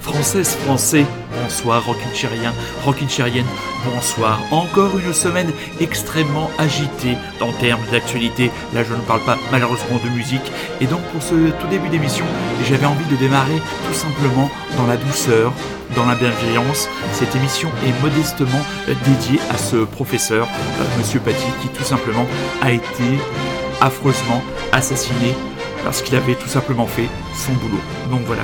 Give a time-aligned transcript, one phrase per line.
[0.00, 1.04] Française, français,
[1.42, 2.54] bonsoir Rockinchérien,
[2.86, 3.44] Rockinchérienne,
[3.84, 4.40] bonsoir.
[4.50, 8.50] Encore une semaine extrêmement agitée en termes d'actualité.
[8.72, 10.50] Là, je ne parle pas malheureusement de musique.
[10.80, 12.24] Et donc, pour ce tout début d'émission,
[12.66, 15.52] j'avais envie de démarrer tout simplement dans la douceur,
[15.94, 16.88] dans la bienveillance.
[17.12, 22.26] Cette émission est modestement dédiée à ce professeur, euh, Monsieur Paty, qui tout simplement
[22.62, 23.18] a été
[23.80, 25.34] affreusement assassiné
[25.84, 27.80] parce qu'il avait tout simplement fait son boulot.
[28.10, 28.42] Donc voilà,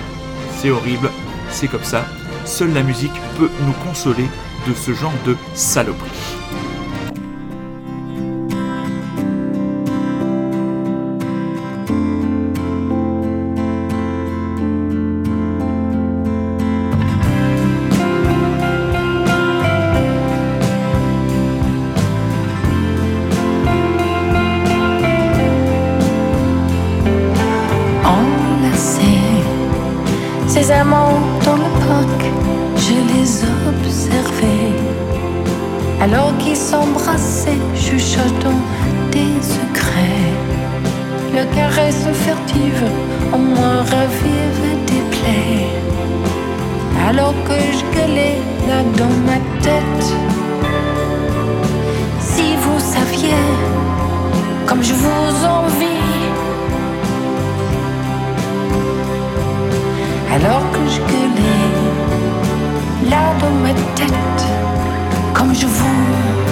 [0.59, 1.11] c'est horrible,
[1.51, 2.05] c'est comme ça.
[2.45, 4.29] Seule la musique peut nous consoler
[4.69, 6.11] de ce genre de saloperie.
[60.33, 61.71] Alors que je gueulais
[63.11, 64.41] là dans ma tête
[65.35, 66.50] comme je vous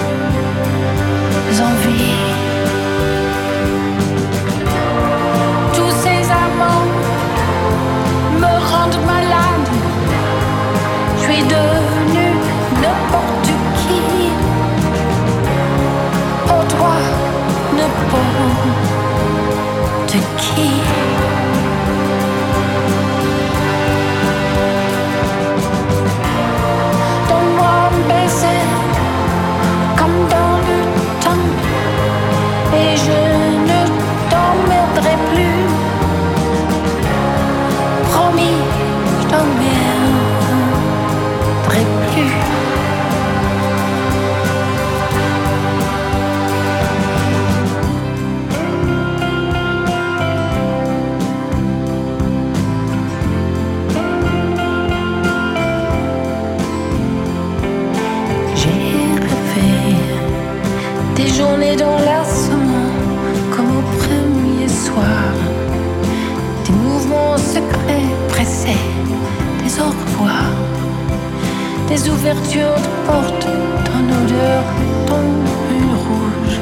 [71.89, 73.47] des ouvertures de portes
[73.87, 74.63] dans l'odeur
[75.07, 76.57] tombée rouge.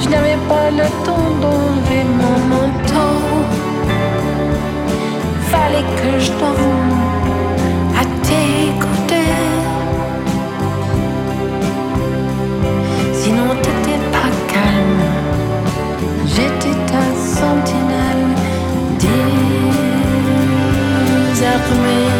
[0.00, 3.16] Je n'avais pas le temps d'enlever mon manteau.
[5.50, 6.94] Fallait que je dorme
[8.00, 9.36] à tes côtés.
[13.20, 15.06] Sinon t'étais pas calme
[16.32, 17.04] J'étais ta
[17.36, 18.26] sentinelle
[21.34, 22.15] désarmée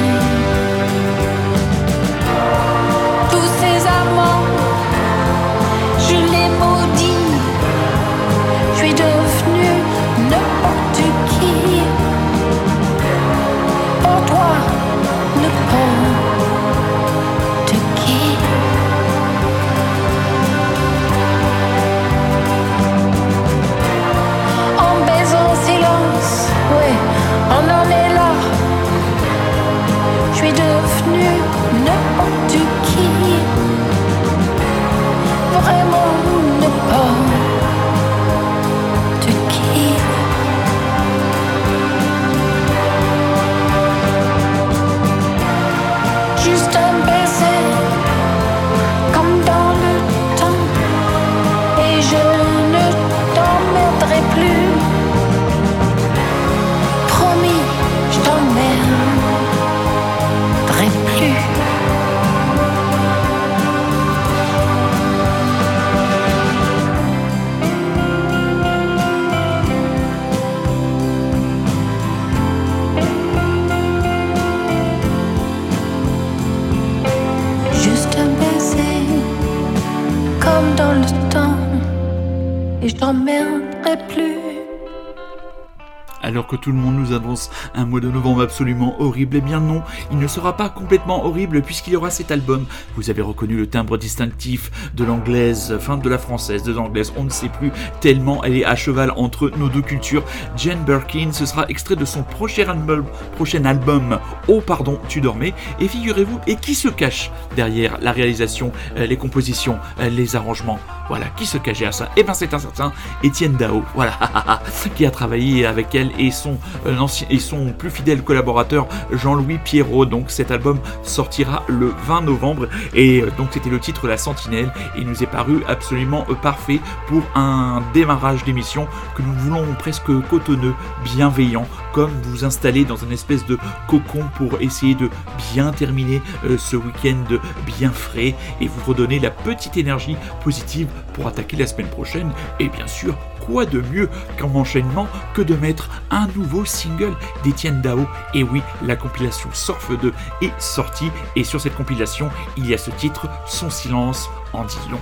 [89.16, 89.82] horrible, eh bien non,
[90.12, 92.66] il ne sera pas complètement horrible puisqu'il y aura cet album.
[92.96, 97.24] Vous avez reconnu le timbre distinctif de l'anglaise, enfin de la française, de l'anglaise, on
[97.24, 100.22] ne sait plus tellement elle est à cheval entre nos deux cultures.
[100.58, 104.18] Jane Birkin, ce sera extrait de son prochain album, prochain album
[104.48, 105.54] Oh pardon, tu dormais.
[105.80, 110.78] Et figurez-vous, et qui se cache derrière la réalisation, euh, les compositions, euh, les arrangements
[111.08, 112.08] Voilà, qui se cache derrière ça?
[112.16, 112.92] Eh bien c'est un certain
[113.22, 114.12] Étienne Dao, voilà,
[114.96, 120.06] qui a travaillé avec elle et son, euh, et son plus fidèle collaborateur Jean-Louis Pierrot.
[120.06, 124.72] Donc cet album sortira le 20 novembre et euh, donc c'était le titre La Sentinelle
[124.96, 129.64] et il nous est paru absolument euh, parfait pour un démarrage d'émission que nous voulons
[129.78, 130.74] presque cotonneux,
[131.04, 133.56] bienveillant, comme vous installer dans un espèce de
[133.88, 135.08] cocon pour essayer de
[135.54, 136.20] bien terminer
[136.58, 137.24] ce week-end
[137.64, 140.14] bien frais et vous redonner la petite énergie
[140.44, 143.16] positive pour attaquer la semaine prochaine et bien sûr
[143.46, 148.60] quoi de mieux qu'en enchaînement que de mettre un nouveau single d'Etienne Dao Et oui,
[148.84, 150.12] la compilation Surf 2
[150.42, 152.28] est sortie et sur cette compilation,
[152.58, 155.00] il y a ce titre, Son silence en dit long.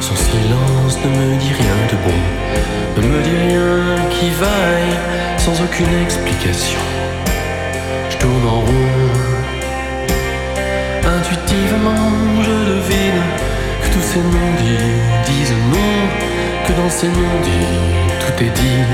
[0.00, 2.20] Son silence ne me dit rien de bon,
[2.96, 4.96] ne me dit rien qui vaille
[5.38, 6.80] sans aucune explication.
[8.10, 9.30] Je tourne en rond
[11.16, 12.12] Intuitivement,
[12.42, 13.22] je devine
[13.82, 14.92] que tous ces non-dits
[15.26, 15.96] disent non,
[16.66, 17.78] que dans ces non-dits
[18.20, 18.84] tout est dit,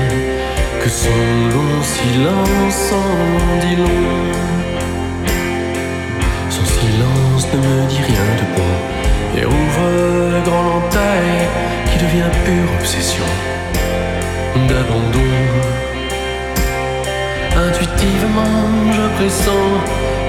[0.81, 1.19] que son
[1.53, 4.31] long silence en dit long.
[6.49, 8.97] Son silence ne me dit rien de bon
[9.37, 13.23] et ouvre grand l'entaille qui devient pure obsession
[14.67, 15.33] d'abandon.
[17.55, 19.69] Intuitivement, je pressens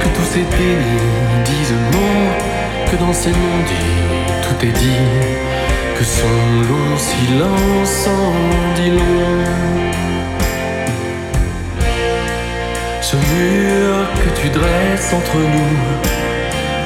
[0.00, 3.99] que tous ces dénis disent non, que dans ces non-dits
[4.43, 5.09] tout est dit,
[5.99, 6.38] que son
[6.70, 9.44] long silence en dit long.
[13.00, 15.76] Ce mur que tu dresses entre nous,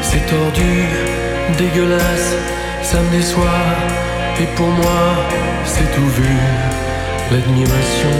[0.02, 0.86] c'est tordu,
[1.58, 2.36] dégueulasse,
[2.82, 4.01] ça me déçoit,
[4.40, 5.02] et pour moi
[5.64, 6.36] c'est tout vu.
[7.30, 8.16] L'admiration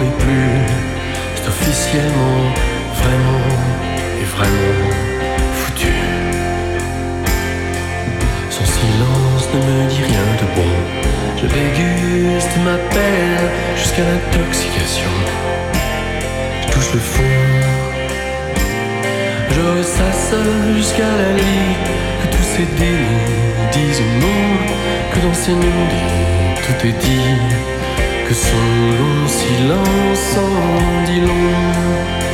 [0.00, 0.50] n'est plus,
[1.34, 2.52] c'est officiellement,
[3.00, 3.76] vraiment
[4.36, 4.90] vraiment
[5.54, 5.94] foutu.
[8.50, 10.72] Son silence ne me dit rien de bon.
[11.40, 15.12] Je déguste ma peine jusqu'à l'intoxication.
[16.62, 17.22] Je touche le fond.
[19.50, 20.34] Je ressasse
[20.76, 22.05] jusqu'à la tous
[22.56, 24.42] ces délits disent non,
[25.12, 26.16] que dans ces non-dits
[26.64, 27.36] tout est dit,
[28.26, 28.56] que son
[28.98, 32.25] long silence en dit long.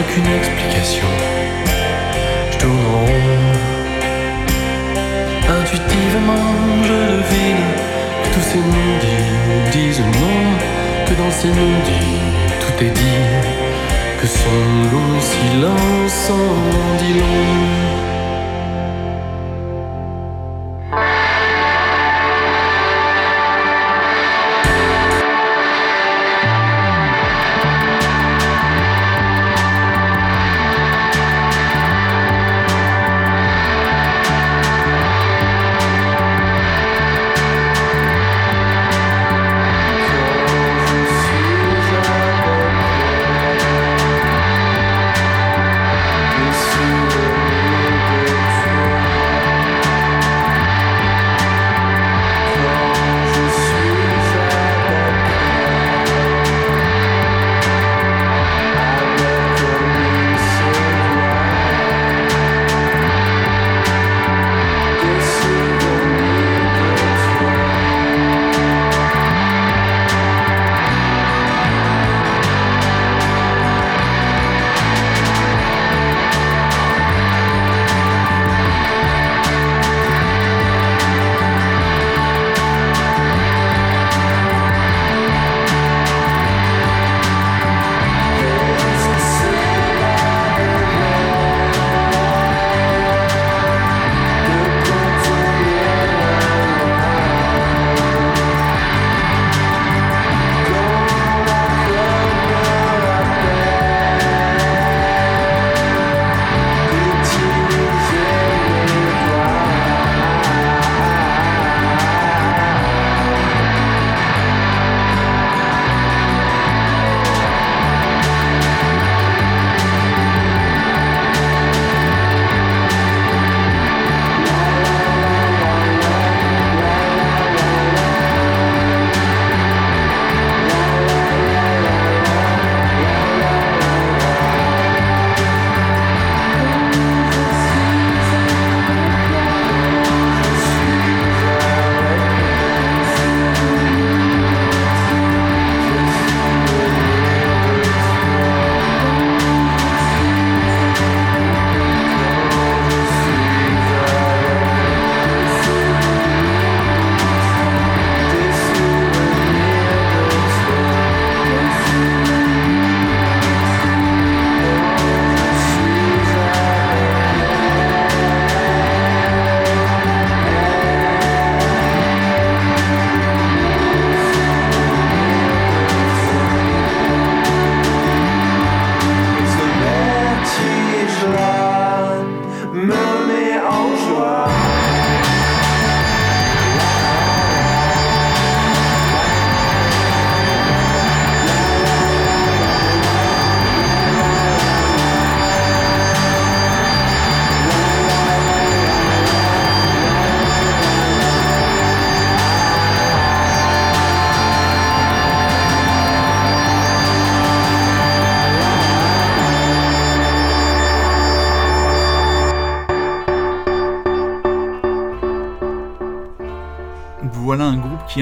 [0.00, 1.06] Aucune explication.
[2.52, 3.48] Je tourne en rond.
[5.60, 6.50] Intuitivement,
[6.88, 7.66] je devine
[8.22, 10.40] que tous ces non-dits disent non,
[11.06, 12.20] que dans ces non-dits
[12.60, 13.24] tout est dit,
[14.20, 14.60] que son
[14.92, 17.97] long silence en dit long.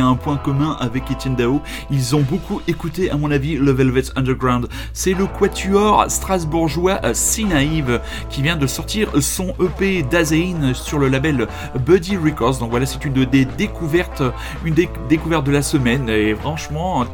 [0.00, 1.60] A un point commun avec Etienne Dao.
[1.90, 4.68] Ils ont beaucoup écouté, à mon avis, le Velvet Underground.
[4.92, 11.08] C'est le quatuor strasbourgeois euh, Sinaïve qui vient de sortir son EP Dazein sur le
[11.08, 11.46] label
[11.84, 12.58] Buddy Records.
[12.58, 14.22] Donc voilà, c'est une des découvertes,
[14.64, 16.08] une des découvertes de la semaine.
[16.08, 17.06] Et franchement, un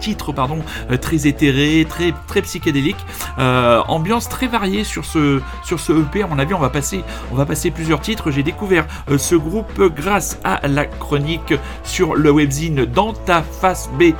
[0.00, 0.58] titre pardon,
[0.90, 2.96] euh, très éthéré, très, très psychédélique.
[3.38, 6.22] Euh, ambiance très variée sur ce, sur ce EP.
[6.22, 8.30] À mon avis, on va passer, on va passer plusieurs titres.
[8.30, 11.54] J'ai découvert ce groupe grâce à la chronique
[11.84, 14.12] sur le webzine dans ta face B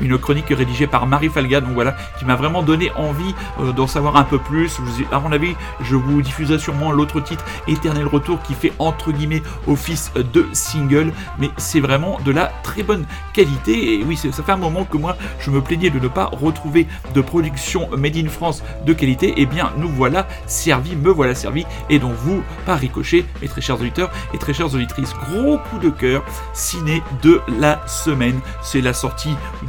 [0.00, 3.86] une chronique rédigée par Marie Falga, donc voilà, qui m'a vraiment donné envie euh, d'en
[3.86, 4.78] savoir un peu plus.
[5.12, 9.42] À mon avis, je vous diffuserai sûrement l'autre titre, Éternel Retour, qui fait entre guillemets
[9.66, 13.94] office de single, mais c'est vraiment de la très bonne qualité.
[13.94, 16.86] Et oui, ça fait un moment que moi, je me plaignais de ne pas retrouver
[17.14, 19.28] de production made in France de qualité.
[19.28, 21.64] Et eh bien, nous voilà servis, me voilà servi.
[21.88, 25.78] Et donc vous, par ricochet, mes très chers auditeurs et très chères auditrices, gros coup
[25.78, 28.40] de cœur, ciné de la semaine.
[28.62, 29.09] C'est la sortie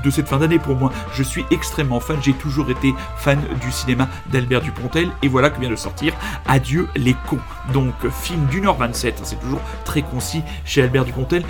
[0.03, 0.91] de cette fin d'année pour moi.
[1.13, 5.59] Je suis extrêmement fan, j'ai toujours été fan du cinéma d'Albert Dupontel et voilà que
[5.59, 6.13] vient de sortir
[6.47, 7.39] Adieu les cons.
[7.73, 11.43] Donc film d'une heure 27, hein, c'est toujours très concis chez Albert Dupontel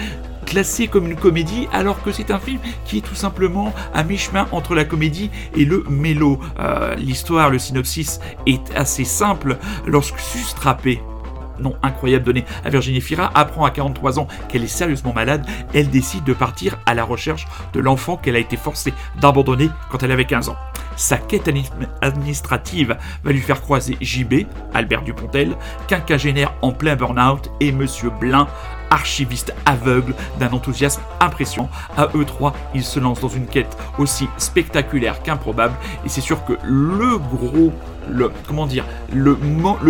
[0.52, 4.48] classé comme une comédie alors que c'est un film qui est tout simplement à mi-chemin
[4.52, 6.40] entre la comédie et le mélo.
[6.60, 9.58] Euh, l'histoire, le synopsis est assez simple.
[9.86, 11.02] Lorsque Sustrapé,
[11.62, 15.90] nom incroyable donné à Virginie Fira, apprend à 43 ans qu'elle est sérieusement malade, elle
[15.90, 20.12] décide de partir à la recherche de l'enfant qu'elle a été forcée d'abandonner quand elle
[20.12, 20.58] avait 15 ans.
[20.98, 21.50] Sa quête
[22.02, 25.56] administrative va lui faire croiser JB, Albert Dupontel,
[25.88, 28.48] quinquagénaire en plein burn-out, et Monsieur Blin,
[28.90, 31.70] archiviste aveugle d'un enthousiasme impressionnant.
[31.98, 35.76] À eux trois, ils se lancent dans une quête aussi spectaculaire qu'improbable,
[36.06, 37.72] et c'est sûr que le gros
[38.10, 39.38] le comment dire le,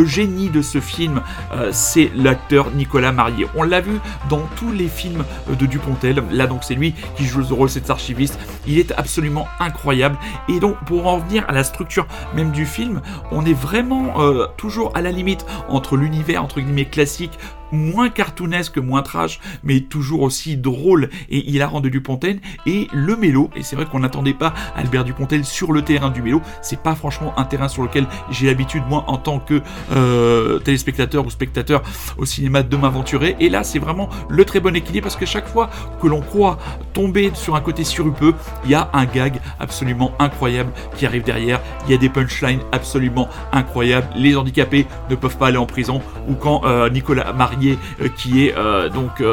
[0.05, 1.21] génie de ce film,
[1.53, 3.45] euh, c'est l'acteur Nicolas Marié.
[3.55, 3.99] On l'a vu
[4.29, 6.23] dans tous les films euh, de Dupontel.
[6.31, 8.39] Là donc c'est lui qui joue le rôle de cet archiviste.
[8.67, 10.17] Il est absolument incroyable.
[10.49, 13.01] Et donc pour en revenir à la structure même du film,
[13.31, 17.37] on est vraiment euh, toujours à la limite entre l'univers entre guillemets classique
[17.71, 23.49] moins cartoonesque, moins trash, mais toujours aussi drôle et hilarant de Dupontel, et le mélo.
[23.55, 26.41] Et c'est vrai qu'on n'attendait pas Albert Dupontel sur le terrain du mélo.
[26.61, 31.25] C'est pas franchement un terrain sur lequel j'ai l'habitude, moi, en tant que euh, téléspectateur
[31.25, 31.81] ou spectateur
[32.17, 33.35] au cinéma, de m'aventurer.
[33.39, 35.69] Et là, c'est vraiment le très bon équilibre parce que chaque fois
[36.01, 36.57] que l'on croit
[36.93, 38.33] tomber sur un côté surupeux,
[38.65, 41.59] il y a un gag absolument incroyable qui arrive derrière.
[41.85, 44.07] Il y a des punchlines absolument incroyables.
[44.15, 46.01] Les handicapés ne peuvent pas aller en prison.
[46.27, 48.55] Ou quand euh, Nicolas Marié, euh, qui est
[48.93, 49.23] donc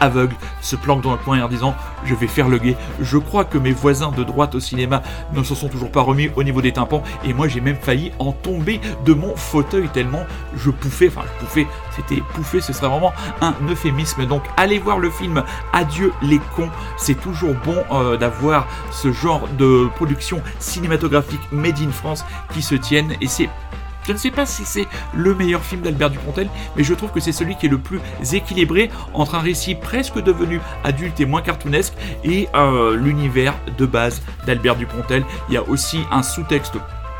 [0.00, 2.76] aveugle, se planque dans le coin en disant Je vais faire le gay.
[3.00, 5.02] Je crois que mes voisins de droite au cinéma
[5.34, 7.02] ne se sont toujours pas remis au niveau des tympans.
[7.24, 10.24] Et moi, j'ai même failli en tomber de mon fauteuil tellement
[10.56, 14.26] je pouffais, enfin je pouffais, c'était pouffé, ce serait vraiment un euphémisme.
[14.26, 19.48] Donc allez voir le film Adieu les cons, c'est toujours bon euh, d'avoir ce genre
[19.58, 23.48] de production cinématographique made in France qui se tiennent et c'est
[24.08, 27.20] je ne sais pas si c'est le meilleur film d'Albert Dupontel, mais je trouve que
[27.20, 28.00] c'est celui qui est le plus
[28.32, 31.92] équilibré entre un récit presque devenu adulte et moins cartoonesque
[32.24, 35.26] et euh, l'univers de base d'Albert Dupontel.
[35.50, 36.78] Il y a aussi un sous-texte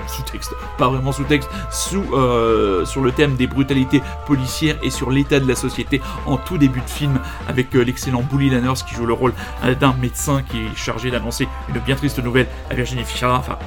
[0.09, 5.41] sous-texte, pas vraiment sous-texte, sous, euh, sur le thème des brutalités policières et sur l'état
[5.41, 9.07] de la société en tout début de film avec euh, l'excellent Bully Lanners qui joue
[9.07, 9.33] le rôle
[9.81, 13.39] d'un médecin qui est chargé d'annoncer une bien triste nouvelle à Virginie Fichara.
[13.39, 13.59] Enfin,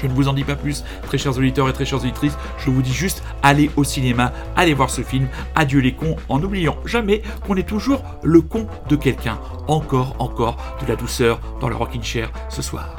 [0.00, 2.70] je ne vous en dis pas plus, très chers auditeurs et très chères auditrices, je
[2.70, 6.76] vous dis juste allez au cinéma, allez voir ce film, adieu les cons, en n'oubliant
[6.84, 9.38] jamais qu'on est toujours le con de quelqu'un.
[9.66, 12.96] Encore, encore de la douceur dans le Rockin' Chair ce soir.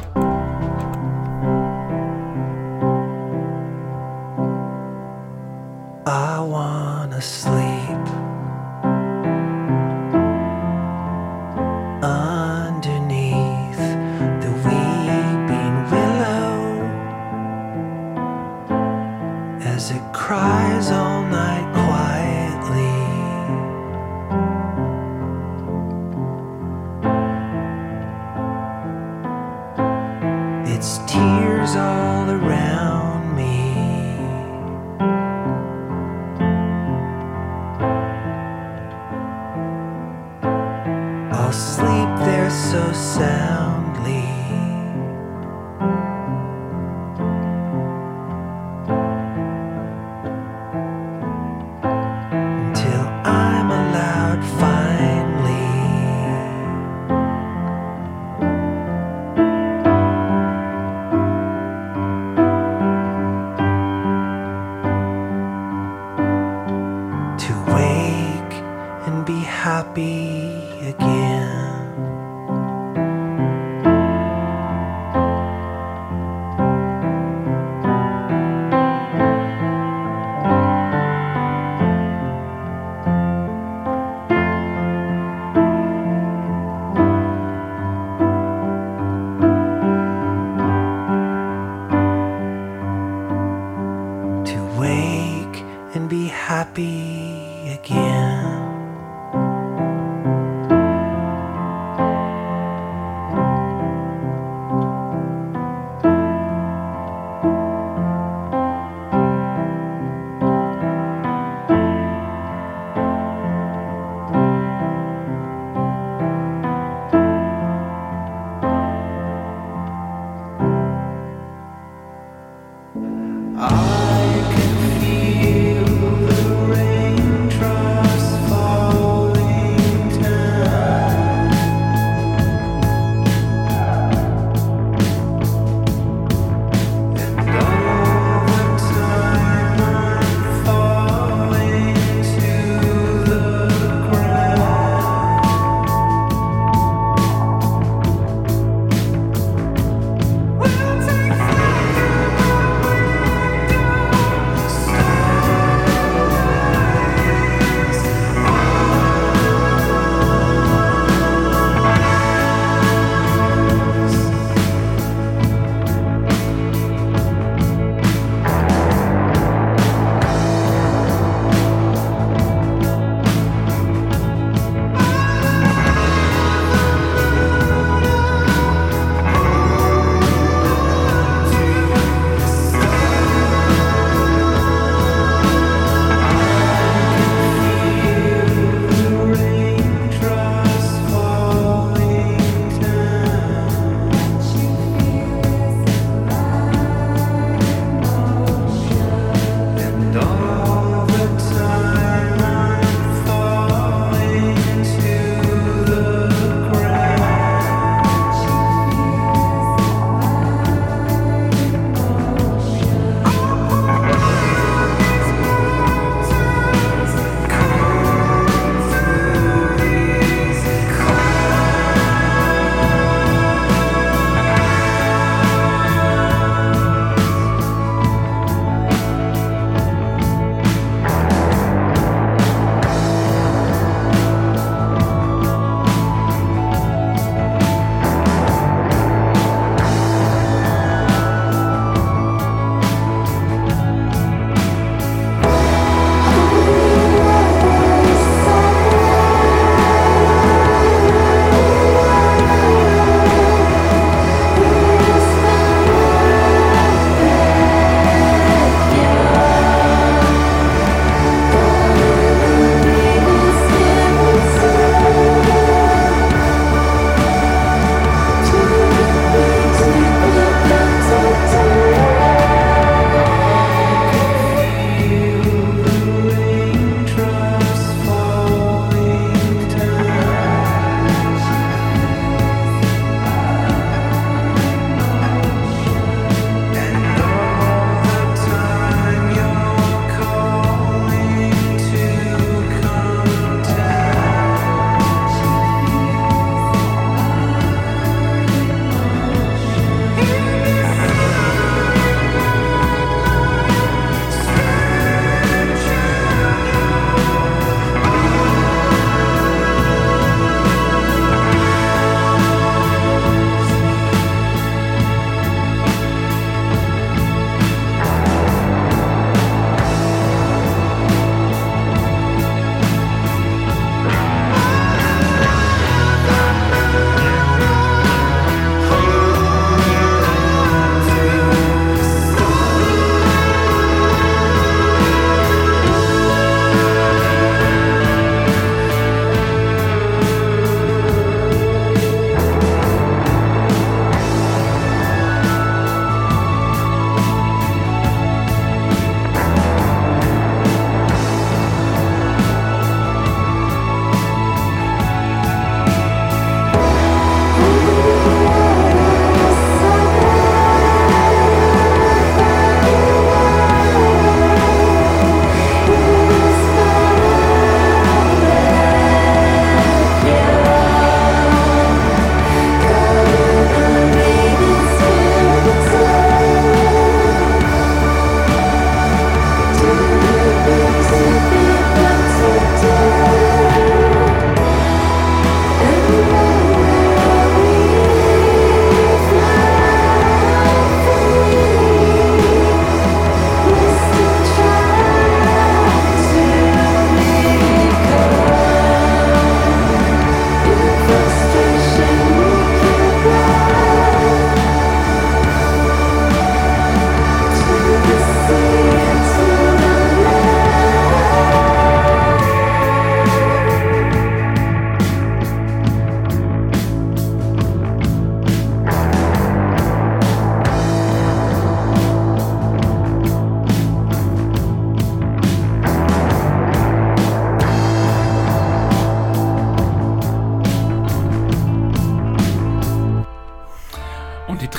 [6.07, 7.74] I wanna sleep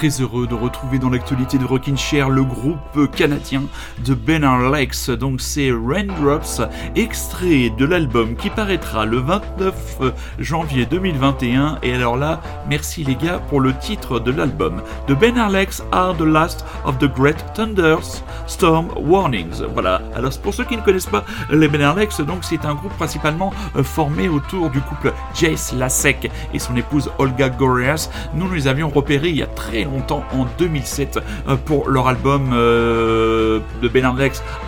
[0.08, 3.62] heureux de retrouver dans l'actualité de Rockin' Chair le groupe canadien
[4.04, 5.10] de Ben Alex.
[5.10, 6.62] Donc c'est Raindrops,
[6.94, 10.00] extrait de l'album qui paraîtra le 29
[10.38, 11.78] janvier 2021.
[11.82, 14.80] Et alors là, merci les gars pour le titre de l'album.
[15.08, 19.62] De Ben Alex are the last of the great thunders, storm warnings.
[19.72, 20.02] Voilà.
[20.14, 23.52] Alors pour ceux qui ne connaissent pas les Ben Alex, donc c'est un groupe principalement
[23.74, 28.08] euh, formé autour du couple Jace Lasek et son épouse Olga Goreas.
[28.34, 32.50] Nous les avions repérés il y a très longtemps en 2007 euh, pour leur album
[32.52, 34.04] euh, de Ben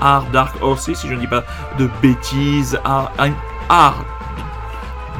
[0.00, 1.44] Art Dark Horses, si je ne dis pas
[1.78, 3.12] de bêtises, Art,
[3.68, 4.04] Art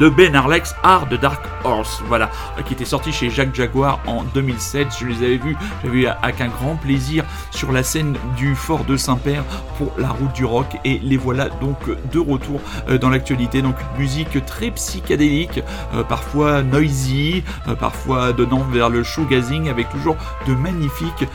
[0.01, 2.31] de Ben Arlex, Art de Dark Horse, voilà,
[2.67, 4.89] qui était sorti chez Jacques Jaguar en 2007.
[5.01, 8.85] Je les avais vus, j'avais vu avec un grand plaisir sur la scène du Fort
[8.85, 9.45] de Saint-Père
[9.77, 11.79] pour la route du rock et les voilà donc
[12.13, 13.63] de retour euh, dans l'actualité.
[13.63, 15.61] Donc une musique très psychédélique,
[15.95, 21.27] euh, parfois noisy, euh, parfois donnant vers le shoegazing avec toujours de magnifiques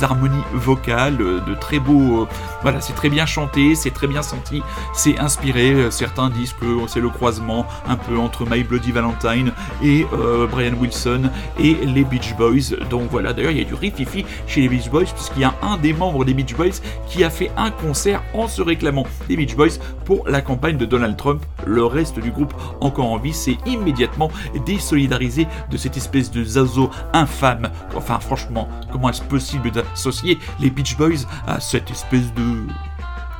[0.00, 2.28] harmonies vocales, de très beaux.
[2.62, 4.62] voilà, c'est très bien chanté, c'est très bien senti,
[4.94, 5.90] c'est inspiré.
[5.90, 10.74] Certains disent que c'est le croisement un peu entre My Bloody Valentine et euh, Brian
[10.80, 12.76] Wilson et les Beach Boys.
[12.90, 15.54] Donc voilà, d'ailleurs il y a du rififi chez les Beach Boys puisqu'il y a
[15.62, 19.36] un des membres des Beach Boys qui a fait un concert en se réclamant des
[19.36, 21.44] Beach Boys pour la campagne de Donald Trump.
[21.66, 24.30] Le reste du groupe encore en vie s'est immédiatement
[24.64, 27.70] désolidarisé de cette espèce de zazo infâme.
[27.94, 32.66] Enfin franchement, comment est-ce possible d'associer les Beach Boys à cette espèce de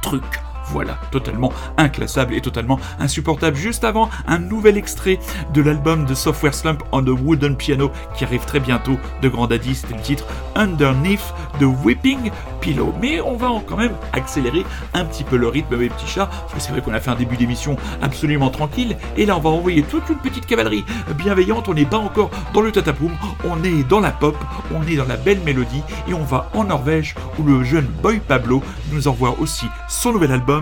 [0.03, 0.23] truc
[0.71, 3.57] voilà, totalement inclassable et totalement insupportable.
[3.57, 5.19] Juste avant, un nouvel extrait
[5.55, 9.47] de l'album de Software Slump on the Wooden Piano qui arrive très bientôt de Grand
[9.47, 10.25] Daddy, c'était le titre
[10.55, 12.93] Underneath the Whipping Pillow.
[13.01, 16.55] Mais on va quand même accélérer un petit peu le rythme, mes petits chats, parce
[16.55, 19.51] que c'est vrai qu'on a fait un début d'émission absolument tranquille, et là on va
[19.51, 20.85] envoyer toute une petite cavalerie
[21.17, 23.13] bienveillante, on n'est pas encore dans le tatapoum,
[23.45, 24.37] on est dans la pop,
[24.75, 28.21] on est dans la belle mélodie, et on va en Norvège où le jeune Boy
[28.27, 30.56] Pablo nous envoie aussi son nouvel album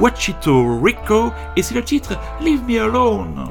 [0.00, 3.48] Wachito Rico et c'est le titre Leave Me Alone.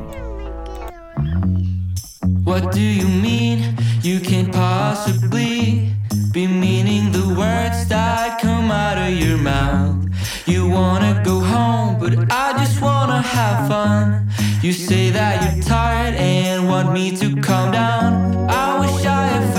[2.46, 3.76] What do you mean?
[4.04, 5.90] You can't possibly
[6.32, 10.06] be meaning the words that come out of your mouth.
[10.46, 14.30] You wanna go home, but I just wanna have fun.
[14.62, 18.48] You say that you're tired and want me to calm down.
[18.50, 19.55] I wish I had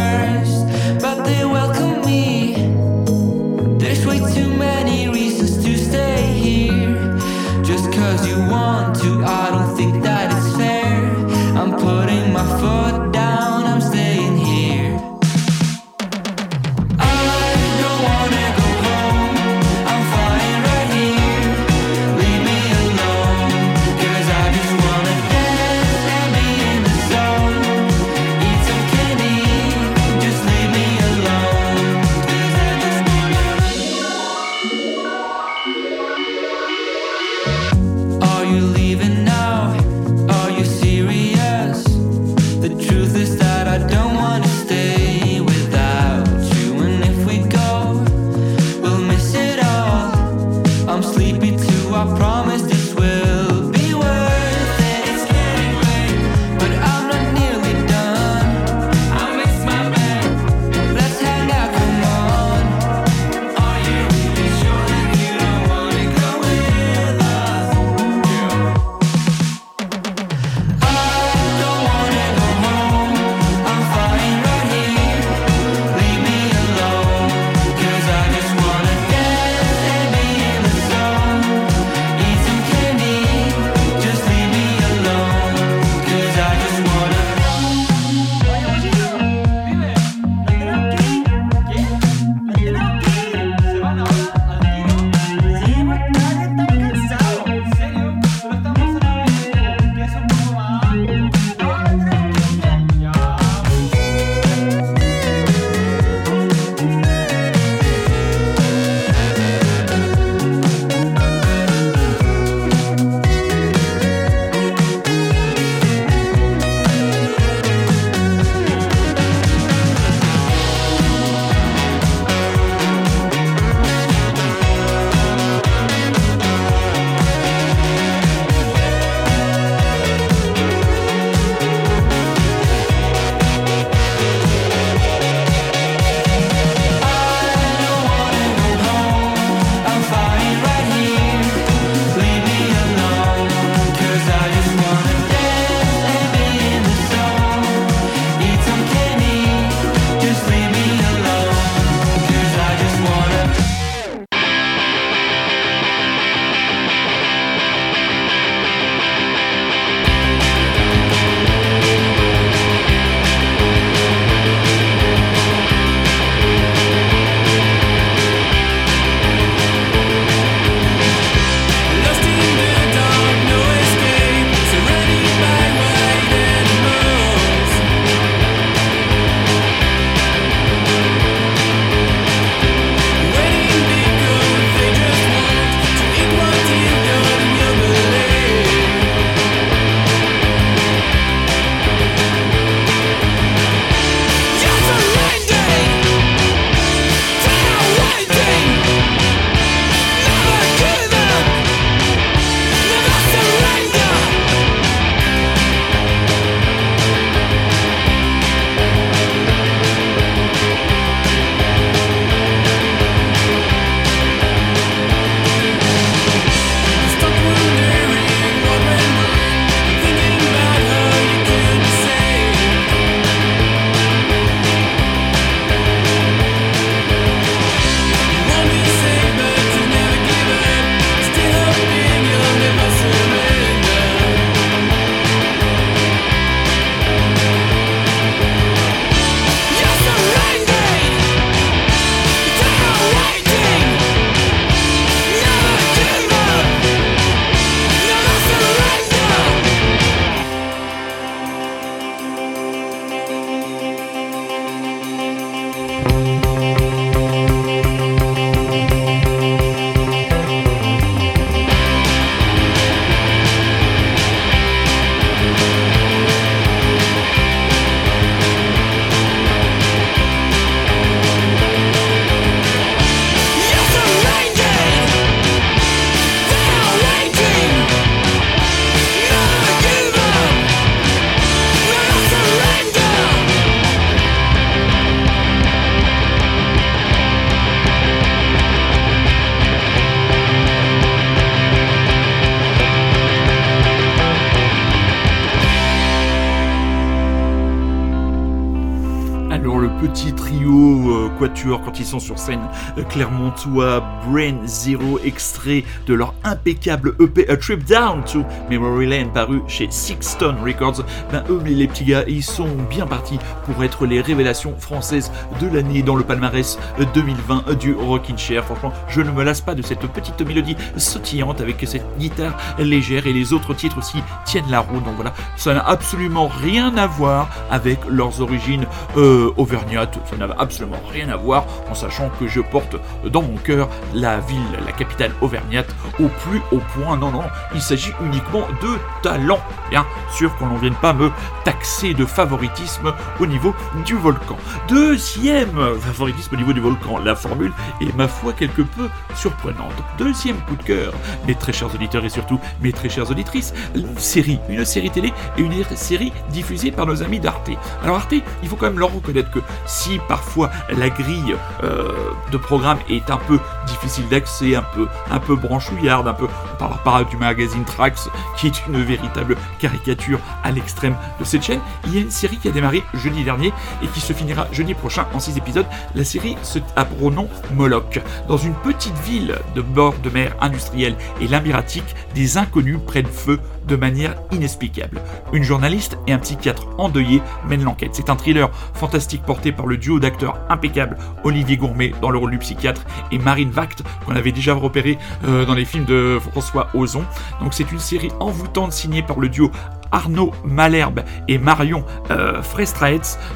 [301.97, 302.61] quand ils sont sur scène.
[302.99, 309.33] Euh, clermontois Brain Zero extrait de leur impeccable EP A Trip Down to Memory Lane
[309.33, 311.05] paru chez Sixton Records.
[311.33, 315.69] Ben eux les petits gars ils sont bien partis pour être les révélations françaises de
[315.69, 316.79] l'année dans le palmarès
[317.15, 318.65] 2020 du Rockin' Chair.
[318.65, 323.27] Franchement je ne me lasse pas de cette petite mélodie sautillante avec cette guitare légère
[323.27, 325.05] et les autres titres aussi tiennent la route.
[325.05, 330.55] Donc voilà ça n'a absolument rien à voir avec leurs origines euh, auvergnates ça n'a
[330.59, 334.93] absolument rien à voir en sachant que je porte dans mon cœur la ville, la
[334.93, 337.17] capitale auvergnate au plus haut point.
[337.17, 337.45] Non, non,
[337.75, 339.61] il s'agit uniquement de talent.
[339.91, 341.31] Bien sûr qu'on n'en vienne pas me
[341.65, 344.57] taxer de favoritisme au niveau du volcan.
[344.89, 349.93] Deuxième favoritisme au niveau du volcan, la formule est ma foi quelque peu surprenante.
[350.19, 351.13] Deuxième coup de cœur,
[351.47, 355.33] mes très chers auditeurs et surtout mes très chères auditrices, une série, une série télé
[355.57, 357.71] et une série diffusée par nos amis d'Arte.
[358.03, 362.13] Alors Arte, il faut quand même leur reconnaître que si parfois la grille euh,
[362.53, 366.77] de programme est un peu difficile d'accès, un peu, un peu branchouillarde, un peu, on
[366.77, 371.81] parlera pas du magazine Trax, qui est une véritable caricature à l'extrême de cette chaîne.
[372.07, 374.95] Il y a une série qui a démarré jeudi dernier et qui se finira jeudi
[374.95, 375.87] prochain en 6 épisodes.
[376.15, 377.33] La série se a pour
[377.75, 378.21] Moloch.
[378.49, 383.61] Dans une petite ville de bord de mer industrielle et limiratique, des inconnus prennent feu
[383.87, 385.21] de manière inexplicable.
[385.53, 388.11] Une journaliste et un psychiatre endeuillé mènent l'enquête.
[388.15, 392.51] C'est un thriller fantastique porté par le duo d'acteurs impeccables Olivier Gourmet dans le rôle
[392.51, 396.89] du psychiatre et Marine Vact qu'on avait déjà repéré euh, dans les films de François
[396.95, 397.25] Ozon.
[397.61, 399.71] Donc c'est une série envoûtante signée par le duo
[400.13, 402.63] Arnaud Malherbe et Marion euh.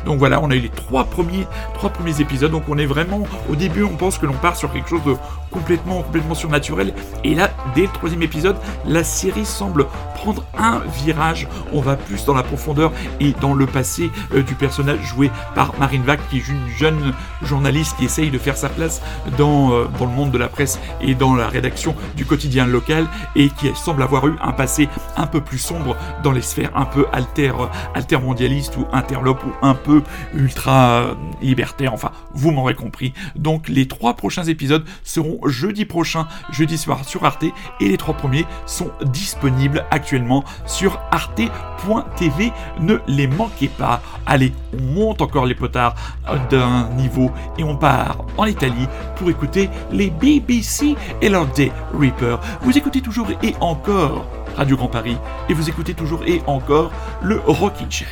[0.04, 2.50] Donc voilà, on a eu les trois premiers, trois premiers épisodes.
[2.50, 5.14] Donc on est vraiment au début, on pense que l'on part sur quelque chose de
[5.50, 6.94] complètement, complètement surnaturel.
[7.24, 11.48] Et là, dès le troisième épisode, la série semble prendre un virage.
[11.72, 15.78] On va plus dans la profondeur et dans le passé euh, du personnage joué par
[15.78, 19.00] Marine Vac, qui est une jeune journaliste qui essaye de faire sa place
[19.38, 23.06] dans, euh, dans le monde de la presse et dans la rédaction du quotidien local
[23.34, 26.84] et qui semble avoir eu un passé un peu plus sombre dans les sphères un
[26.84, 27.52] peu alter,
[28.22, 30.02] mondialiste ou interlope ou un peu
[30.34, 31.94] ultra euh, libertaire.
[31.94, 33.12] Enfin, vous m'aurez compris.
[33.36, 38.14] Donc les trois prochains épisodes seront jeudi prochain, jeudi soir sur Arte, et les trois
[38.14, 42.52] premiers sont disponibles actuellement sur arte.tv.
[42.80, 44.02] Ne les manquez pas.
[44.26, 45.94] Allez, on monte encore les potards
[46.50, 52.38] d'un niveau et on part en Italie pour écouter les BBC et leur Day Reaper.
[52.62, 54.26] Vous écoutez toujours et encore
[54.56, 55.16] Radio Grand Paris
[55.48, 56.90] et vous écoutez toujours et encore
[57.22, 58.08] le Rockin' Chair.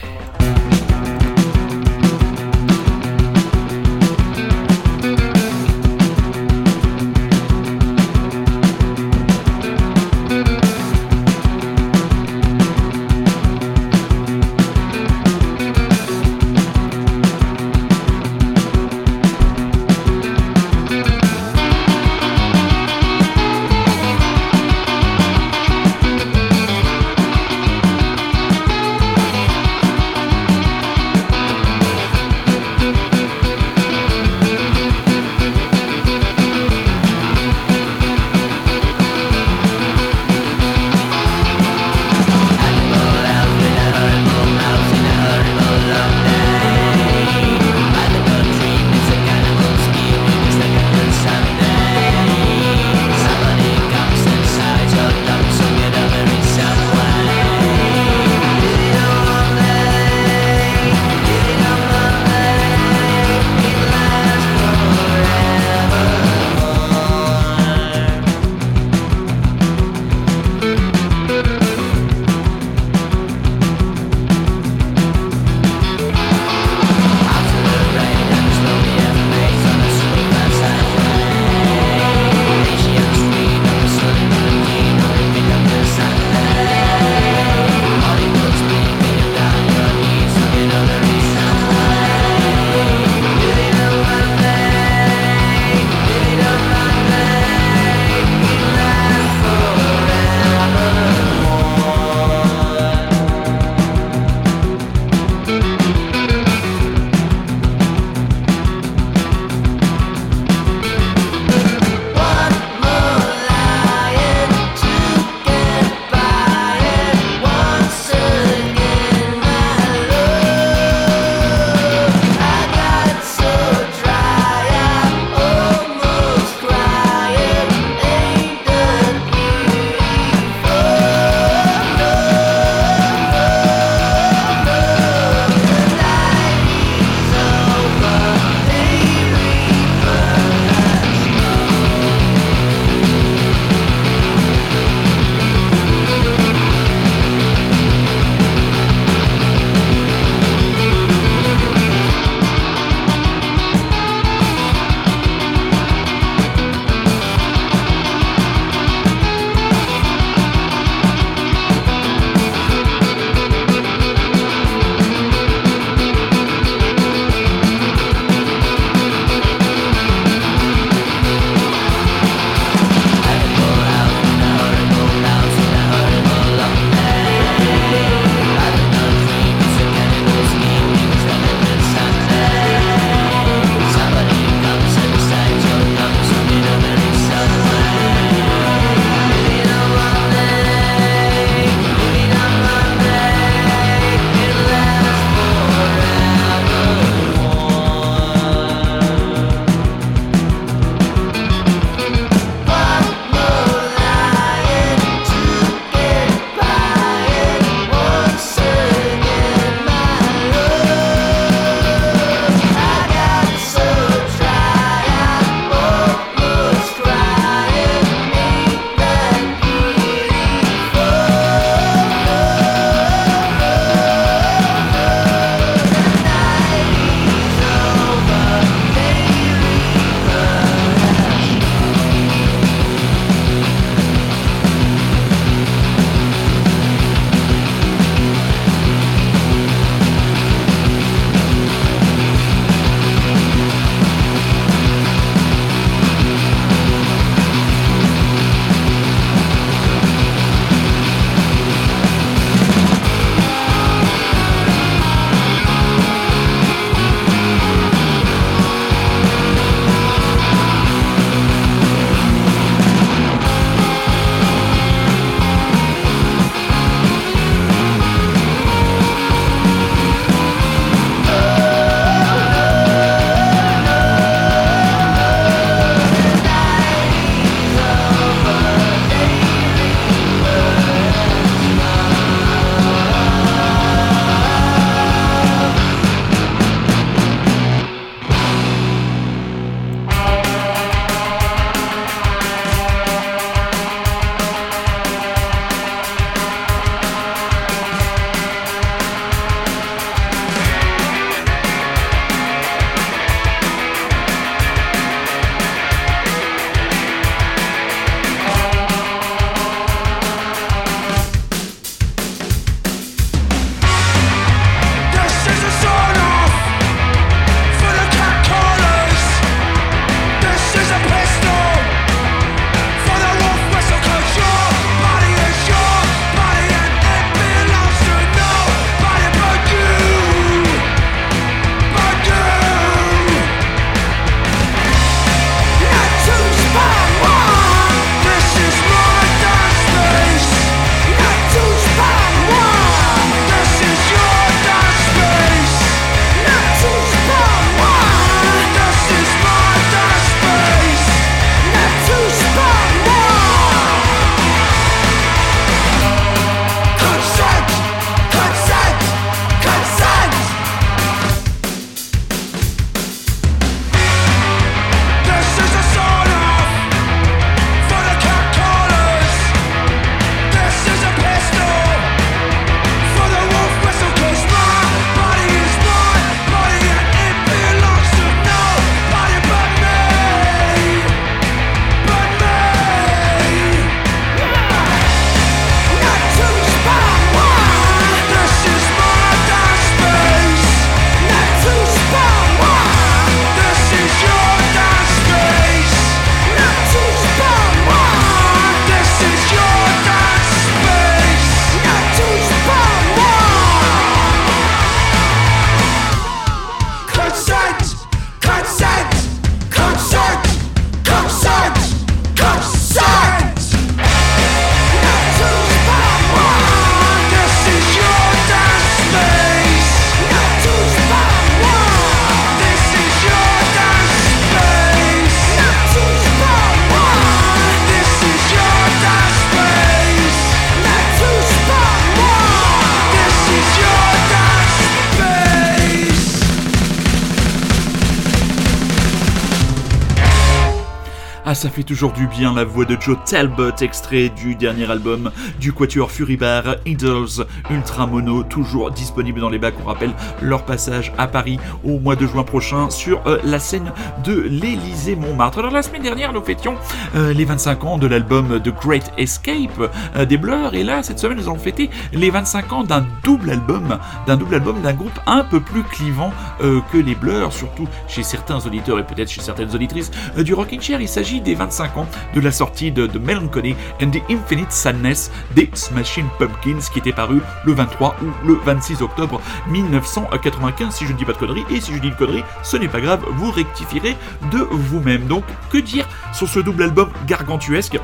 [441.59, 445.73] Ça fait toujours du bien la voix de Joe Talbot, extrait du dernier album du
[445.73, 449.75] Quatuor Furibar, Idols Ultra Mono, toujours disponible dans les bacs.
[449.83, 453.92] On rappelle leur passage à Paris au mois de juin prochain sur euh, la scène
[454.23, 455.59] de l'Élysée Montmartre.
[455.59, 456.77] Alors la semaine dernière, nous fêtions
[457.17, 461.19] euh, les 25 ans de l'album The Great Escape euh, des Blurs, et là, cette
[461.19, 463.98] semaine, nous allons fêter les 25 ans d'un double album,
[464.29, 468.59] d'un double album d'un groupe un peu plus clivant que les Blurs, surtout chez certains
[468.65, 471.00] auditeurs et peut-être chez certaines auditrices du Rocking Chair.
[471.00, 475.31] Il s'agit des 25 ans de la sortie de, The Melancholy and the Infinite Sadness
[475.55, 481.13] des Smashing Pumpkins qui était paru le 23 ou le 26 octobre 1995 si je
[481.13, 483.25] ne dis pas de conneries et si je dis une connerie ce n'est pas grave
[483.33, 484.15] vous rectifierez
[484.53, 485.27] de vous-même.
[485.27, 487.99] Donc que dire sur ce double album gargantuesque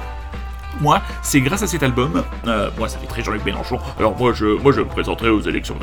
[0.80, 4.32] moi, c'est grâce à cet album, euh, moi ça fait très Jean-Luc Mélenchon, alors moi
[4.32, 5.76] je, moi je me présenterai aux élections,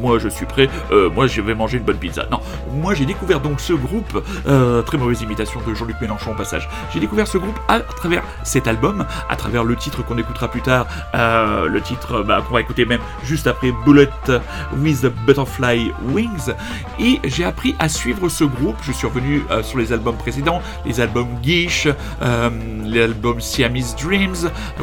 [0.00, 2.26] moi je suis prêt, euh, moi je vais manger une bonne pizza.
[2.30, 2.40] Non,
[2.72, 6.68] moi j'ai découvert donc ce groupe, euh, très mauvaise imitation de Jean-Luc Mélenchon au passage,
[6.92, 10.62] j'ai découvert ce groupe à travers cet album, à travers le titre qu'on écoutera plus
[10.62, 14.08] tard, le titre bah, qu'on va écouter même juste après Bullet
[14.76, 16.52] with Butterfly Wings,
[16.98, 21.00] et j'ai appris à suivre ce groupe, je suis revenu sur les albums précédents, les
[21.00, 21.88] albums Guiche,
[22.20, 24.27] l'album Siamese Dream,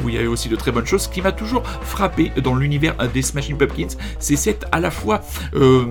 [0.03, 1.03] où il y avait aussi de très bonnes choses.
[1.03, 5.21] Ce qui m'a toujours frappé dans l'univers des Smashing Pumpkins, c'est cette à la fois
[5.55, 5.85] euh,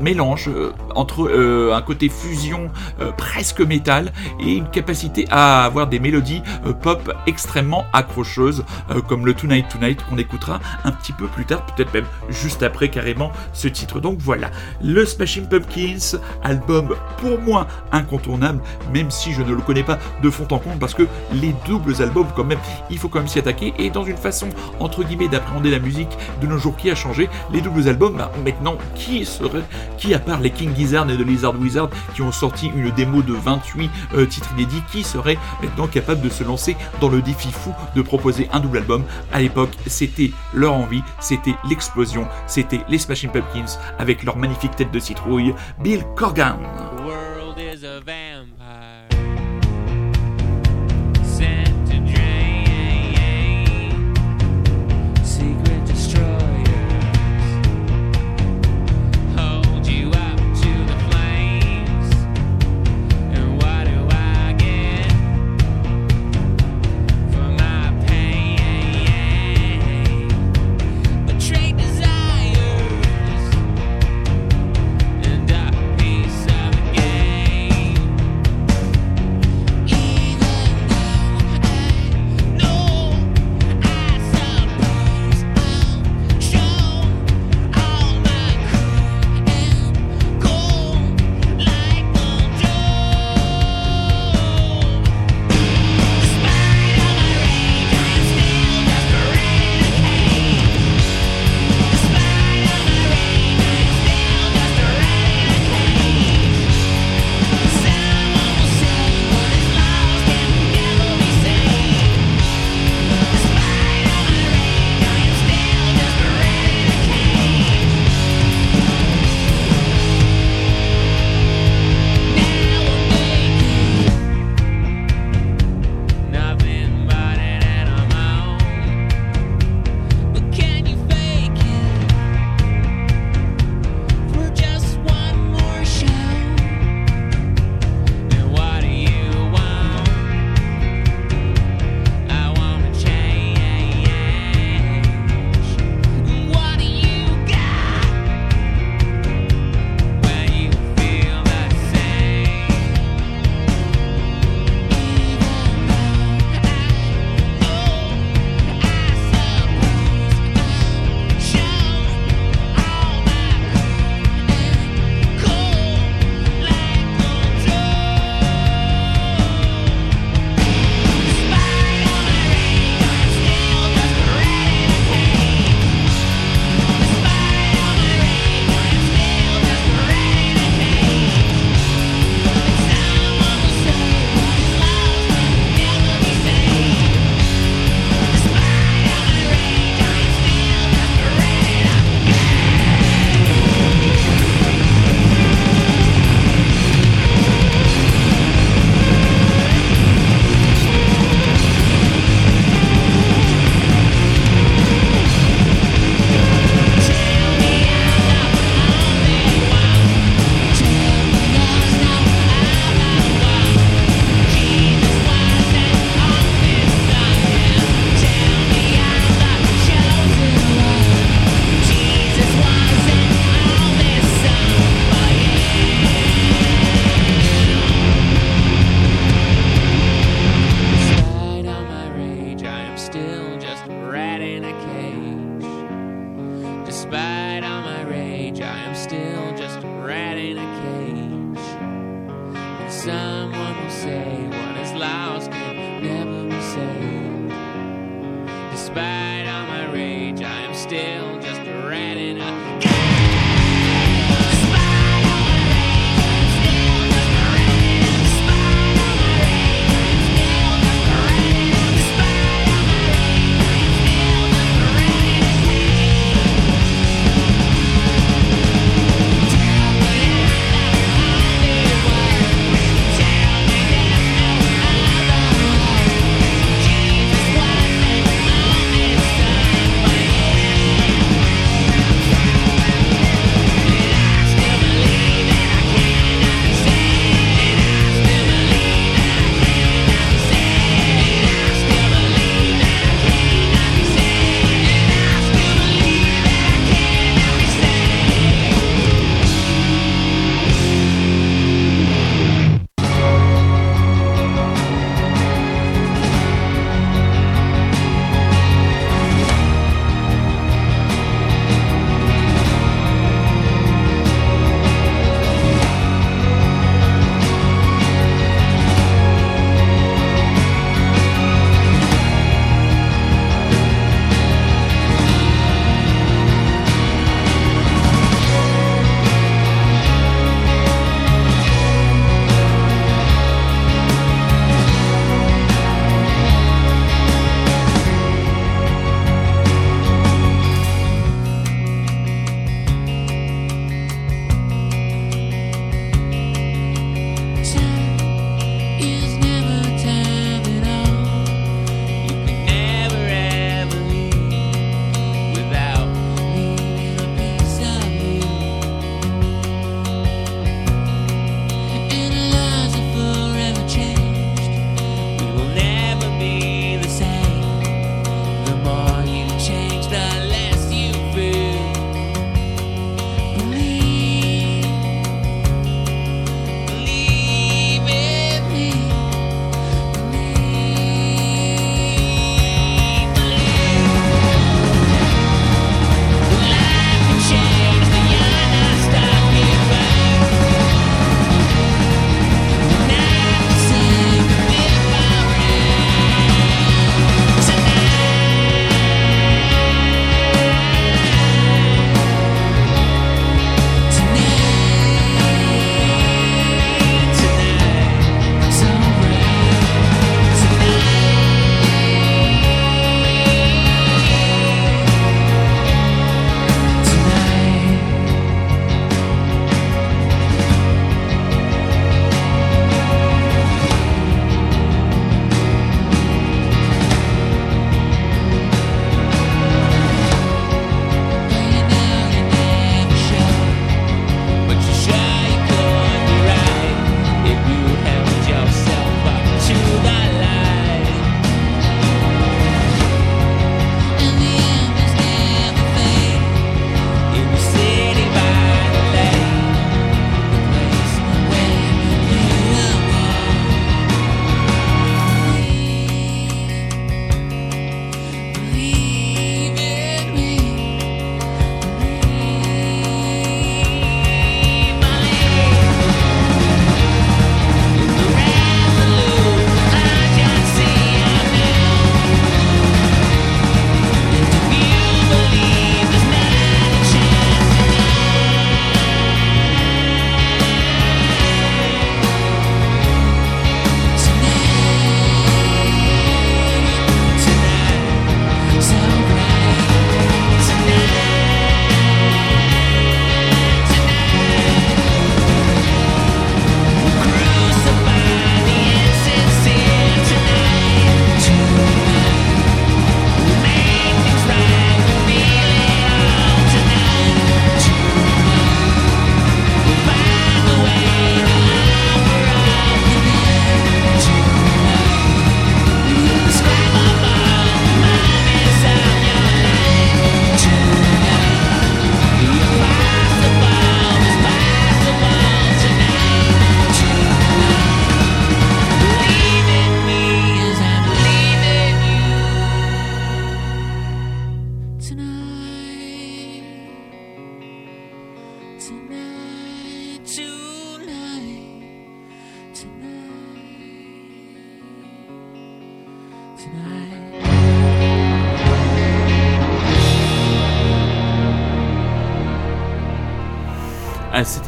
[0.00, 2.70] mélange euh, entre euh, un côté fusion
[3.16, 6.42] presque métal et une capacité à avoir des mélodies
[6.82, 8.64] pop extrêmement accrocheuses,
[9.08, 12.88] comme le Tonight Tonight qu'on écoutera un petit peu plus tard, peut-être même juste après
[12.88, 14.00] carrément ce titre.
[14.00, 14.50] Donc voilà,
[14.82, 18.60] le Smashing Pumpkins, album pour moi incontournable,
[18.92, 22.02] même si je ne le connais pas de fond en comble, parce que les doubles
[22.02, 22.58] albums quand même,
[22.94, 23.74] il faut quand même s'y attaquer.
[23.78, 24.48] Et dans une façon,
[24.80, 28.30] entre guillemets, d'appréhender la musique de nos jours qui a changé, les doubles albums, bah,
[28.44, 29.64] maintenant, qui serait,
[29.98, 33.22] qui à part les King Gizzard et de Lizard Wizard qui ont sorti une démo
[33.22, 37.50] de 28 euh, titres inédits, qui serait maintenant capable de se lancer dans le défi
[37.50, 39.02] fou de proposer un double album?
[39.32, 44.92] À l'époque, c'était leur envie, c'était l'explosion, c'était les Smashing Pumpkins avec leur magnifique tête
[44.92, 46.58] de citrouille, Bill Corgan.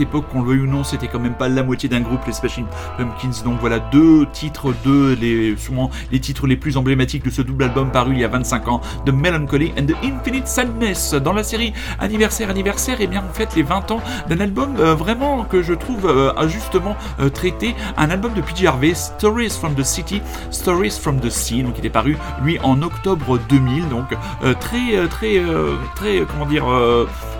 [0.00, 2.32] Époque, qu'on le veuille ou non, c'était quand même pas la moitié d'un groupe, les
[2.32, 2.66] Smashing
[2.96, 3.42] Pumpkins.
[3.44, 7.64] Donc voilà, deux titres, deux, les, souvent les titres les plus emblématiques de ce double
[7.64, 11.14] album paru il y a 25 ans, The Melancholy and the Infinite Sadness.
[11.14, 14.76] Dans la série Anniversaire, Anniversaire, et eh bien en fait les 20 ans d'un album
[14.78, 19.50] euh, vraiment que je trouve euh, justement euh, traité, un album de PJ Harvey, Stories
[19.50, 23.88] from the City, Stories from the Sea, donc il est paru lui en octobre 2000,
[23.88, 24.14] donc
[24.60, 25.42] très, très,
[25.94, 26.66] très, comment dire,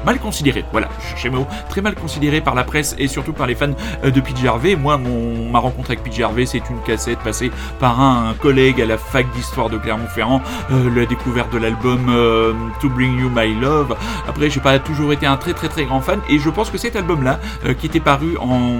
[0.04, 0.64] mal considéré.
[0.72, 3.56] Voilà, je cherchais mes mots, très mal considéré par la presse et surtout par les
[3.56, 3.74] fans
[4.04, 4.76] euh, de PJ Harvey.
[4.76, 8.86] Moi, mon, ma rencontre avec PJ Harvey, c'est une cassette passée par un, collègue à
[8.86, 10.40] la fac d'histoire de Clermont-Ferrand,
[10.70, 13.96] euh, la découverte de l'album euh, To Bring You My Love.
[14.28, 16.78] Après, j'ai pas toujours été un très très très grand fan et je pense que
[16.78, 17.40] cet album-là,
[17.80, 18.78] qui était paru en,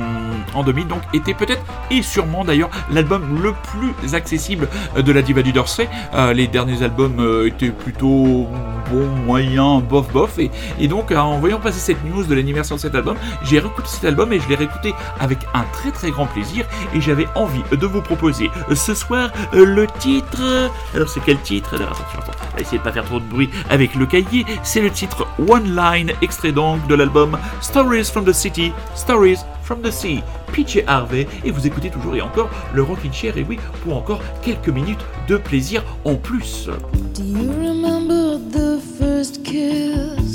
[0.55, 5.43] en 2000, donc était peut-être et sûrement d'ailleurs l'album le plus accessible de la diva
[5.43, 5.89] du Dorset.
[6.35, 8.47] les derniers albums étaient plutôt
[8.91, 12.83] bon, moyen, bof bof et, et donc en voyant passer cette news de l'anniversaire de
[12.83, 16.27] cet album, j'ai réécouté cet album et je l'ai réécouté avec un très très grand
[16.27, 20.71] plaisir et j'avais envie de vous proposer ce soir euh, le titre.
[20.95, 21.75] Alors c'est quel titre?
[21.75, 24.45] Alors attention, attention, on va essayer de pas faire trop de bruit avec le cahier.
[24.63, 29.83] C'est le titre One Line, extrait donc de l'album Stories from the City, Stories from
[29.83, 33.59] the Sea, PJ Harvey, et vous écoutez toujours et encore le Rockin' Chair, et oui,
[33.83, 36.69] pour encore quelques minutes de plaisir en plus.
[37.17, 40.26] Do you remember the first kiss?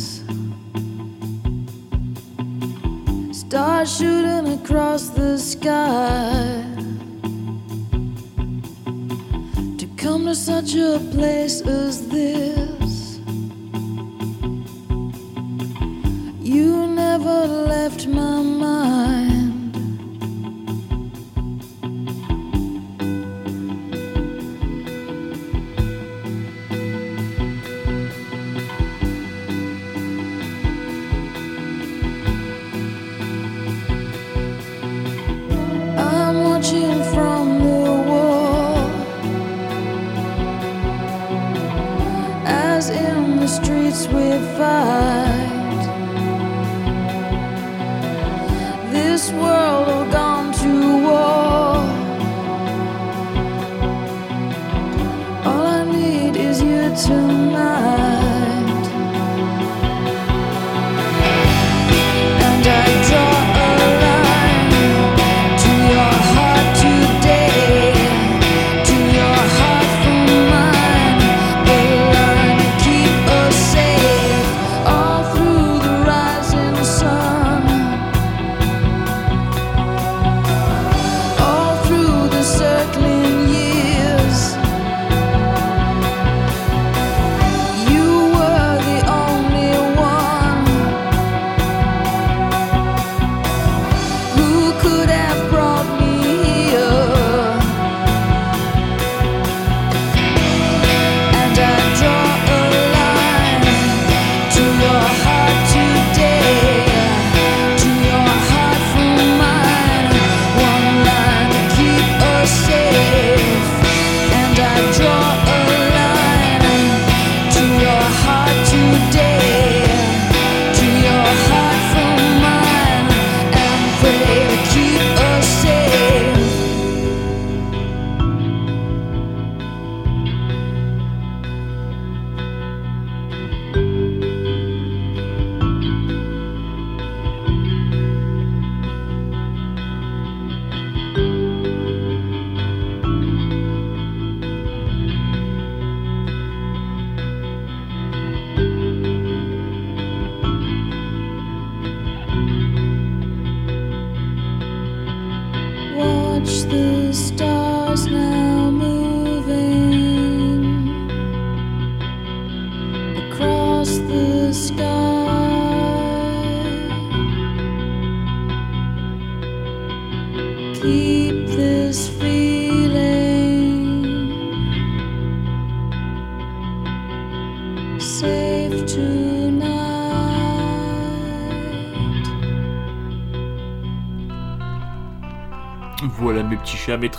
[3.52, 6.64] Stars shooting across the sky.
[9.78, 13.20] To come to such a place as this.
[16.39, 19.40] You never left my mind.
[44.62, 45.30] goodbye.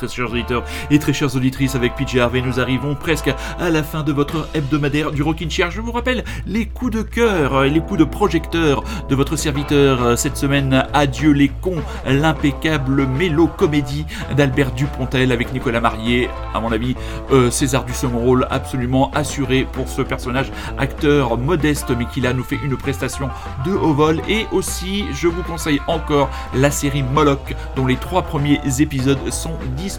[0.06, 3.82] Très chers auditeurs et très chères auditrices, avec PJ Harvey, nous arrivons presque à la
[3.82, 5.70] fin de votre hebdomadaire du Rockin' Chair.
[5.70, 10.18] Je vous rappelle les coups de cœur et les coups de projecteur de votre serviteur
[10.18, 10.84] cette semaine.
[10.92, 16.28] Adieu les cons, l'impeccable mélo-comédie d'Albert Dupontel avec Nicolas Marié.
[16.52, 16.96] À mon avis,
[17.30, 22.32] euh, César du second rôle absolument assuré pour ce personnage, acteur modeste mais qui là
[22.32, 23.28] nous fait une prestation
[23.64, 24.20] de haut vol.
[24.28, 29.54] Et aussi, je vous conseille encore la série Moloch dont les trois premiers épisodes sont
[29.76, 29.91] disponibles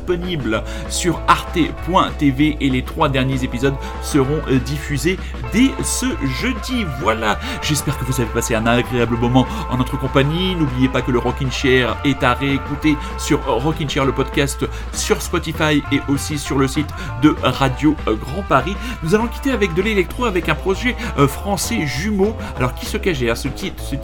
[0.89, 5.18] sur arte.tv et les trois derniers épisodes seront euh, diffusés
[5.52, 6.06] dès ce
[6.41, 6.86] jeudi.
[7.02, 10.56] Voilà, j'espère que vous avez passé un agréable moment en notre compagnie.
[10.56, 15.22] N'oubliez pas que le Rockin' Chair est à réécouter sur Rockin' Chair le podcast sur
[15.22, 16.89] Spotify et aussi sur le site
[17.22, 18.76] de Radio Grand Paris.
[19.04, 22.36] Nous allons quitter avec de l'électro avec un projet euh, français jumeau.
[22.58, 23.96] Alors qui se cachait à ce titre, ce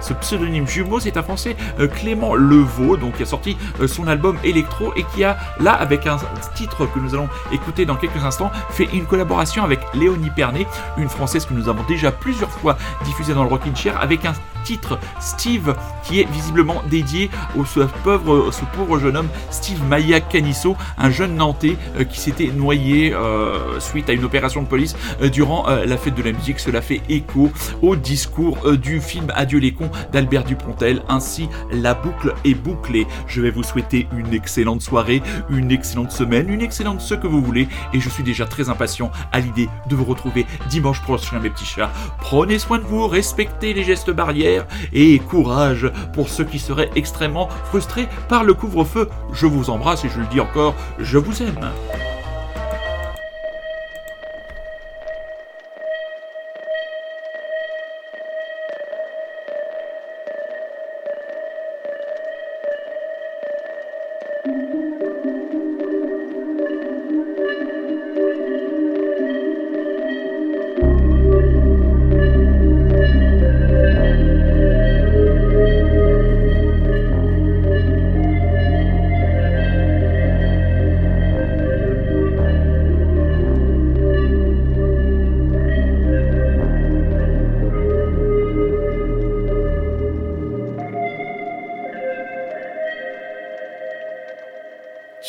[0.00, 3.56] ce pseudonyme jumeau, c'est un français euh, Clément Levaux, donc qui a sorti
[3.86, 6.18] son album électro et qui là avec un
[6.54, 10.66] titre que nous allons écouter dans quelques instants fait une collaboration avec Léonie Pernet,
[10.96, 14.32] une française que nous avons déjà plusieurs fois diffusée dans le Rockin' Chair avec un
[14.64, 17.64] titre Steve qui est visiblement dédié au
[18.04, 24.08] pauvre jeune homme Steve Maya Canisso, un jeune Nantais euh, qui s'était noyé euh, suite
[24.10, 26.58] à une opération de police euh, durant la fête de la musique.
[26.58, 27.50] Cela fait écho
[27.82, 31.02] au discours du film Adieu les cons d'Albert Dupontel.
[31.08, 33.06] Ainsi, la boucle est bouclée.
[33.26, 34.99] Je vais vous souhaiter une excellente soirée,
[35.48, 39.10] une excellente semaine, une excellente ce que vous voulez et je suis déjà très impatient
[39.32, 41.90] à l'idée de vous retrouver dimanche prochain mes petits chats.
[42.18, 47.48] Prenez soin de vous, respectez les gestes barrières et courage pour ceux qui seraient extrêmement
[47.66, 49.08] frustrés par le couvre-feu.
[49.32, 51.70] Je vous embrasse et je le dis encore, je vous aime.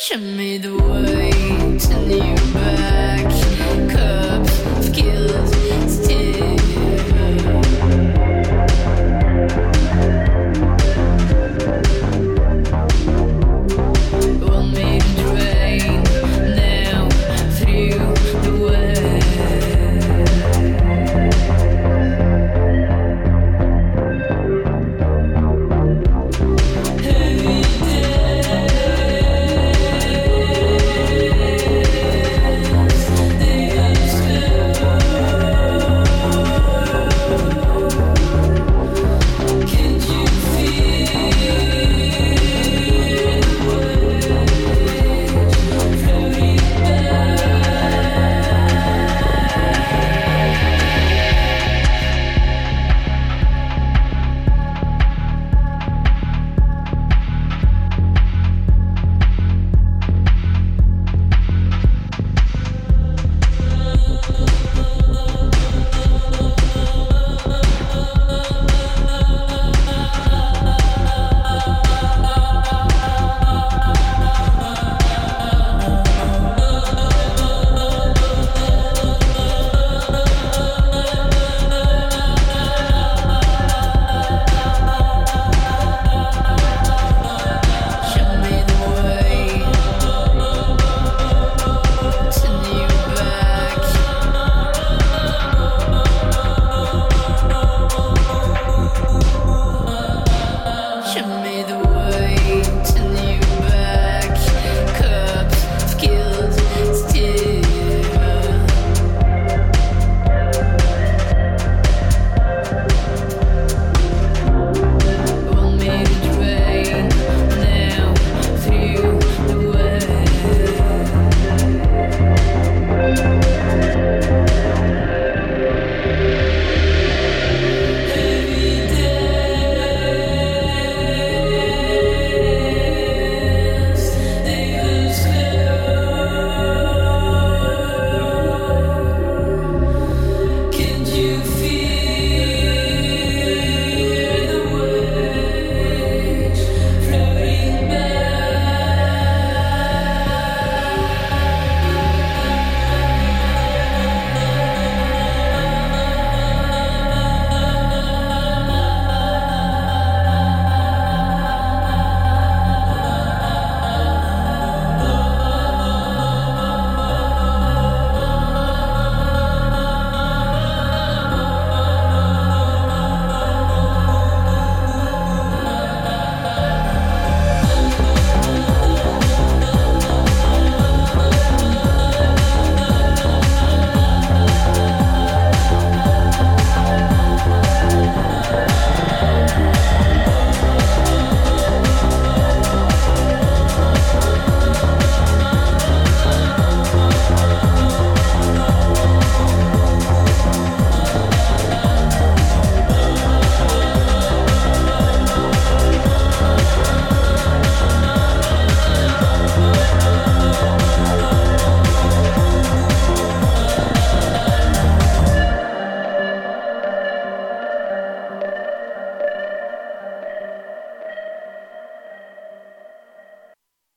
[0.02, 0.91] Show me the